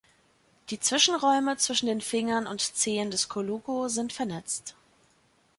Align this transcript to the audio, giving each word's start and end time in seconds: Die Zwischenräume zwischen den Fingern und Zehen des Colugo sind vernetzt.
Die 0.71 0.79
Zwischenräume 0.79 1.57
zwischen 1.57 1.85
den 1.85 2.01
Fingern 2.01 2.47
und 2.47 2.59
Zehen 2.59 3.11
des 3.11 3.29
Colugo 3.29 3.87
sind 3.87 4.13
vernetzt. 4.13 4.73